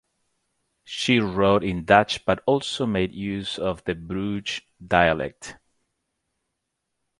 She 0.83 1.19
wrote 1.19 1.63
in 1.63 1.85
Dutch 1.85 2.25
but 2.25 2.41
also 2.47 2.87
made 2.87 3.11
use 3.13 3.59
of 3.59 3.83
the 3.83 3.93
Bruges 3.93 4.61
dialect. 4.83 5.57